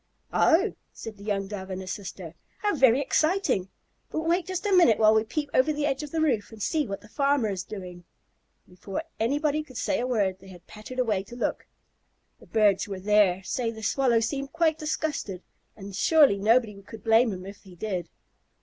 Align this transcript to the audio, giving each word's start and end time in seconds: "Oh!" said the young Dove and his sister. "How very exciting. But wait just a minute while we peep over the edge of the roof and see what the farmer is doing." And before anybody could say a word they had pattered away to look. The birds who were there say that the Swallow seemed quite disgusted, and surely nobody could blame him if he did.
"Oh!" 0.33 0.73
said 0.91 1.17
the 1.17 1.23
young 1.23 1.45
Dove 1.47 1.69
and 1.69 1.79
his 1.79 1.93
sister. 1.93 2.33
"How 2.63 2.73
very 2.73 2.99
exciting. 2.99 3.69
But 4.09 4.21
wait 4.21 4.47
just 4.47 4.65
a 4.65 4.73
minute 4.73 4.97
while 4.97 5.13
we 5.13 5.23
peep 5.23 5.51
over 5.53 5.71
the 5.71 5.85
edge 5.85 6.01
of 6.01 6.09
the 6.09 6.21
roof 6.21 6.51
and 6.51 6.59
see 6.59 6.87
what 6.87 7.01
the 7.01 7.07
farmer 7.07 7.49
is 7.49 7.61
doing." 7.63 8.05
And 8.65 8.77
before 8.77 9.03
anybody 9.19 9.61
could 9.61 9.77
say 9.77 9.99
a 9.99 10.07
word 10.07 10.39
they 10.39 10.47
had 10.47 10.65
pattered 10.65 10.97
away 10.97 11.21
to 11.25 11.35
look. 11.35 11.67
The 12.39 12.47
birds 12.47 12.85
who 12.85 12.93
were 12.93 12.99
there 12.99 13.43
say 13.43 13.69
that 13.69 13.75
the 13.75 13.83
Swallow 13.83 14.21
seemed 14.21 14.51
quite 14.53 14.79
disgusted, 14.79 15.43
and 15.75 15.95
surely 15.95 16.39
nobody 16.39 16.81
could 16.81 17.03
blame 17.03 17.31
him 17.31 17.45
if 17.45 17.57
he 17.61 17.75
did. 17.75 18.09